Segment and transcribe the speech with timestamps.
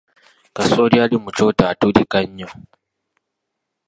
[0.55, 2.49] Kasooli ali mu kyoto atulika nnyo.